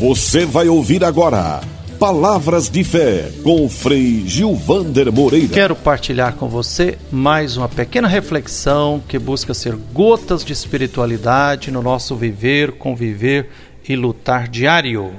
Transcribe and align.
Você 0.00 0.46
vai 0.46 0.66
ouvir 0.66 1.04
agora 1.04 1.60
Palavras 1.98 2.70
de 2.70 2.82
Fé 2.82 3.30
com 3.42 3.68
Frei 3.68 4.26
Gilvander 4.26 5.12
Moreira. 5.12 5.52
Quero 5.52 5.76
partilhar 5.76 6.36
com 6.36 6.48
você 6.48 6.96
mais 7.12 7.58
uma 7.58 7.68
pequena 7.68 8.08
reflexão 8.08 9.02
que 9.06 9.18
busca 9.18 9.52
ser 9.52 9.76
gotas 9.76 10.42
de 10.42 10.54
espiritualidade 10.54 11.70
no 11.70 11.82
nosso 11.82 12.16
viver, 12.16 12.72
conviver 12.72 13.50
e 13.86 13.94
lutar 13.94 14.48
diário. 14.48 15.12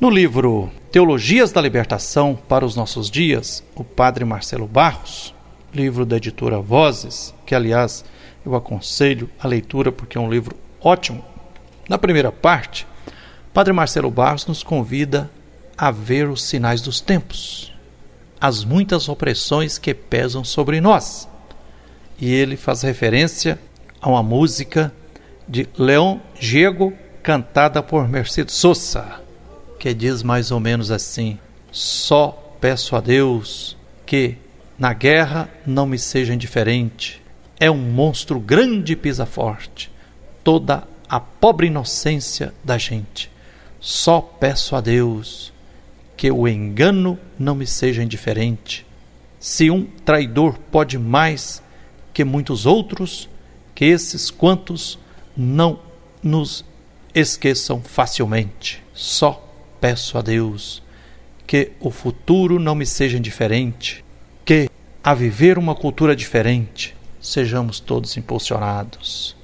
No 0.00 0.10
livro 0.10 0.72
Teologias 0.90 1.52
da 1.52 1.60
Libertação 1.60 2.36
para 2.48 2.66
os 2.66 2.74
Nossos 2.74 3.08
Dias, 3.08 3.62
o 3.76 3.84
padre 3.84 4.24
Marcelo 4.24 4.66
Barros, 4.66 5.32
livro 5.72 6.04
da 6.04 6.16
editora 6.16 6.58
Vozes, 6.58 7.32
que 7.46 7.54
aliás 7.54 8.04
eu 8.44 8.56
aconselho 8.56 9.30
a 9.38 9.46
leitura 9.46 9.92
porque 9.92 10.18
é 10.18 10.20
um 10.20 10.28
livro 10.28 10.56
ótimo. 10.80 11.24
Na 11.88 11.96
primeira 11.96 12.32
parte, 12.32 12.84
Padre 13.58 13.72
Marcelo 13.72 14.08
Barros 14.08 14.46
nos 14.46 14.62
convida 14.62 15.28
a 15.76 15.90
ver 15.90 16.28
os 16.28 16.44
sinais 16.44 16.80
dos 16.80 17.00
tempos, 17.00 17.74
as 18.40 18.62
muitas 18.62 19.08
opressões 19.08 19.78
que 19.78 19.92
pesam 19.92 20.44
sobre 20.44 20.80
nós. 20.80 21.28
E 22.20 22.32
ele 22.32 22.56
faz 22.56 22.82
referência 22.82 23.58
a 24.00 24.10
uma 24.10 24.22
música 24.22 24.92
de 25.48 25.68
Leão 25.76 26.22
Diego 26.38 26.92
cantada 27.20 27.82
por 27.82 28.06
Mercedes 28.06 28.54
Sosa, 28.54 29.20
que 29.76 29.92
diz 29.92 30.22
mais 30.22 30.52
ou 30.52 30.60
menos 30.60 30.92
assim: 30.92 31.36
Só 31.72 32.54
peço 32.60 32.94
a 32.94 33.00
Deus 33.00 33.76
que 34.06 34.36
na 34.78 34.92
guerra 34.92 35.50
não 35.66 35.84
me 35.84 35.98
seja 35.98 36.32
indiferente. 36.32 37.20
É 37.58 37.68
um 37.68 37.76
monstro 37.76 38.38
grande 38.38 38.92
e 38.92 38.96
pisa 38.96 39.26
forte, 39.26 39.90
toda 40.44 40.84
a 41.08 41.18
pobre 41.18 41.66
inocência 41.66 42.54
da 42.62 42.78
gente. 42.78 43.36
Só 43.80 44.20
peço 44.20 44.74
a 44.74 44.80
Deus 44.80 45.52
que 46.16 46.30
o 46.30 46.48
engano 46.48 47.18
não 47.38 47.54
me 47.54 47.66
seja 47.66 48.02
indiferente. 48.02 48.84
Se 49.38 49.70
um 49.70 49.84
traidor 50.04 50.58
pode 50.70 50.98
mais 50.98 51.62
que 52.12 52.24
muitos 52.24 52.66
outros, 52.66 53.28
que 53.74 53.84
esses 53.84 54.30
quantos 54.30 54.98
não 55.36 55.78
nos 56.22 56.64
esqueçam 57.14 57.80
facilmente. 57.80 58.82
Só 58.92 59.48
peço 59.80 60.18
a 60.18 60.22
Deus 60.22 60.82
que 61.46 61.72
o 61.80 61.90
futuro 61.90 62.58
não 62.58 62.74
me 62.74 62.84
seja 62.84 63.16
indiferente, 63.16 64.04
que 64.44 64.68
a 65.02 65.14
viver 65.14 65.56
uma 65.56 65.74
cultura 65.74 66.14
diferente 66.14 66.94
sejamos 67.20 67.80
todos 67.80 68.16
impulsionados. 68.16 69.36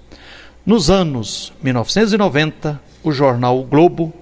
Nos 0.67 0.91
anos 0.91 1.53
1990, 1.63 2.81
o 3.03 3.13
jornal 3.13 3.61
o 3.61 3.65
Globo 3.65 4.13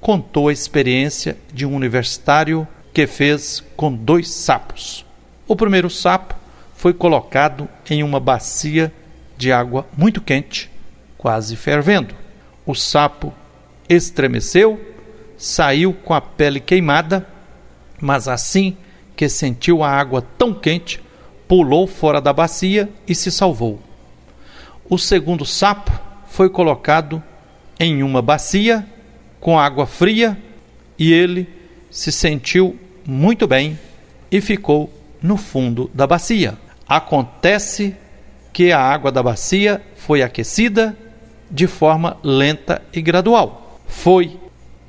contou 0.00 0.48
a 0.48 0.52
experiência 0.52 1.36
de 1.52 1.66
um 1.66 1.74
universitário 1.74 2.66
que 2.92 3.06
fez 3.06 3.62
com 3.76 3.92
dois 3.92 4.28
sapos. 4.28 5.04
O 5.46 5.54
primeiro 5.54 5.90
sapo 5.90 6.34
foi 6.74 6.94
colocado 6.94 7.68
em 7.88 8.02
uma 8.02 8.18
bacia 8.18 8.92
de 9.36 9.52
água 9.52 9.86
muito 9.96 10.20
quente, 10.20 10.70
quase 11.18 11.54
fervendo. 11.54 12.14
O 12.64 12.74
sapo 12.74 13.32
estremeceu, 13.88 14.80
saiu 15.36 15.92
com 15.92 16.14
a 16.14 16.20
pele 16.20 16.60
queimada, 16.60 17.26
mas 18.00 18.28
assim 18.28 18.76
que 19.16 19.28
sentiu 19.28 19.82
a 19.82 19.90
água 19.90 20.22
tão 20.38 20.54
quente, 20.54 21.02
pulou 21.46 21.86
fora 21.86 22.20
da 22.20 22.32
bacia 22.32 22.88
e 23.06 23.14
se 23.14 23.30
salvou. 23.30 23.80
O 24.88 24.96
segundo 24.96 25.44
sapo 25.44 25.92
foi 26.28 26.48
colocado 26.48 27.22
em 27.78 28.02
uma 28.02 28.22
bacia 28.22 28.86
com 29.40 29.58
água 29.58 29.86
fria 29.86 30.36
e 30.98 31.12
ele 31.12 31.48
se 31.90 32.12
sentiu 32.12 32.78
muito 33.06 33.46
bem 33.46 33.78
e 34.30 34.40
ficou 34.40 34.92
no 35.22 35.36
fundo 35.36 35.90
da 35.92 36.06
bacia. 36.06 36.56
Acontece 36.86 37.96
que 38.52 38.70
a 38.72 38.80
água 38.80 39.10
da 39.10 39.22
bacia 39.22 39.80
foi 39.96 40.22
aquecida 40.22 40.96
de 41.50 41.66
forma 41.66 42.16
lenta 42.22 42.82
e 42.92 43.00
gradual. 43.00 43.80
Foi 43.86 44.38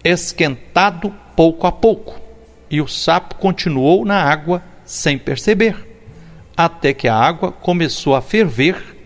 esquentado 0.03 1.14
pouco 1.36 1.66
a 1.66 1.72
pouco 1.72 2.20
e 2.70 2.81
o 2.81 2.88
sapo 2.88 3.36
continuou 3.36 4.06
na 4.06 4.22
água 4.22 4.64
sem 4.86 5.18
perceber, 5.18 5.75
até 6.56 6.94
que 6.94 7.08
a 7.08 7.16
água 7.16 7.52
começou 7.52 8.16
a 8.16 8.22
ferver 8.22 8.98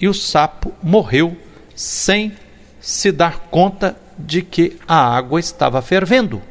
e 0.00 0.08
o 0.08 0.14
sapo 0.14 0.72
morreu 0.82 1.36
sem 1.74 2.32
se 2.80 3.12
dar 3.12 3.40
conta 3.50 3.96
de 4.18 4.42
que 4.42 4.76
a 4.86 5.16
água 5.16 5.38
estava 5.38 5.80
fervendo. 5.80 6.42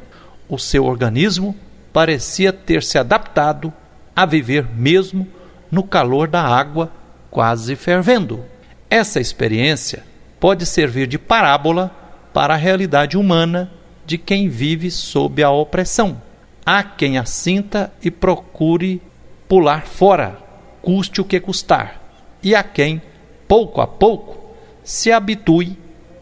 O 0.48 0.58
seu 0.58 0.84
organismo 0.84 1.54
parecia 1.92 2.52
ter 2.52 2.82
se 2.82 2.98
adaptado 2.98 3.72
a 4.16 4.24
viver 4.24 4.66
mesmo 4.74 5.28
no 5.70 5.82
calor 5.82 6.28
da 6.28 6.42
água 6.42 6.90
quase 7.30 7.76
fervendo. 7.76 8.44
Essa 8.90 9.20
experiência 9.20 10.02
pode 10.40 10.64
servir 10.64 11.06
de 11.06 11.18
parábola 11.18 11.90
para 12.32 12.54
a 12.54 12.56
realidade 12.56 13.16
humana 13.16 13.70
de 14.06 14.16
quem 14.16 14.48
vive 14.48 14.90
sob 14.90 15.42
a 15.42 15.50
opressão. 15.50 16.20
Há 16.64 16.82
quem 16.82 17.18
a 17.18 17.24
sinta 17.24 17.92
e 18.02 18.10
procure 18.10 19.02
pular 19.48 19.86
fora, 19.86 20.38
custe 20.82 21.20
o 21.20 21.24
que 21.24 21.40
custar, 21.40 22.00
e 22.42 22.54
há 22.54 22.62
quem, 22.62 23.00
pouco 23.46 23.80
a 23.80 23.86
pouco, 23.86 24.54
se 24.84 25.10
habitue 25.10 25.76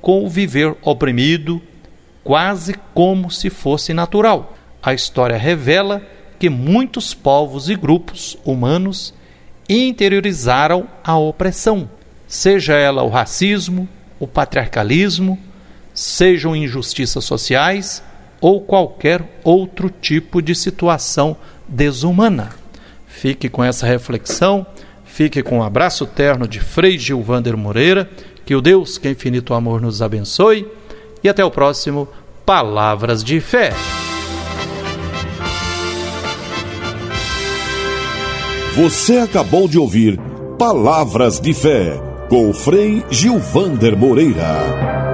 com 0.06 0.24
o 0.24 0.28
viver 0.28 0.76
oprimido, 0.82 1.60
quase 2.22 2.76
como 2.94 3.28
se 3.28 3.50
fosse 3.50 3.92
natural. 3.92 4.56
A 4.80 4.94
história 4.94 5.36
revela 5.36 6.00
que 6.38 6.48
muitos 6.48 7.12
povos 7.12 7.68
e 7.68 7.74
grupos 7.74 8.38
humanos 8.44 9.12
interiorizaram 9.68 10.86
a 11.02 11.18
opressão, 11.18 11.90
seja 12.24 12.74
ela 12.74 13.02
o 13.02 13.08
racismo, 13.08 13.88
o 14.20 14.28
patriarcalismo, 14.28 15.36
sejam 15.92 16.54
injustiças 16.54 17.24
sociais 17.24 18.00
ou 18.40 18.60
qualquer 18.60 19.40
outro 19.42 19.90
tipo 19.90 20.40
de 20.40 20.54
situação 20.54 21.36
desumana. 21.66 22.50
Fique 23.08 23.48
com 23.48 23.64
essa 23.64 23.84
reflexão, 23.88 24.64
fique 25.16 25.42
com 25.42 25.60
um 25.60 25.62
abraço 25.62 26.04
terno 26.04 26.46
de 26.46 26.60
Frei 26.60 26.98
Gilvander 26.98 27.56
Moreira 27.56 28.10
que 28.44 28.54
o 28.54 28.60
Deus, 28.60 28.98
que 28.98 29.08
é 29.08 29.12
infinito 29.12 29.54
amor, 29.54 29.80
nos 29.80 30.02
abençoe 30.02 30.70
e 31.24 31.28
até 31.28 31.42
o 31.42 31.50
próximo 31.50 32.06
Palavras 32.44 33.24
de 33.24 33.40
Fé. 33.40 33.72
Você 38.76 39.16
acabou 39.16 39.66
de 39.66 39.78
ouvir 39.78 40.20
Palavras 40.58 41.40
de 41.40 41.54
Fé 41.54 41.98
com 42.28 42.50
o 42.50 42.52
Frei 42.52 43.02
Gilvander 43.10 43.96
Moreira. 43.96 45.05